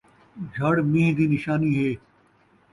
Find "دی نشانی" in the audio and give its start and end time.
1.17-1.71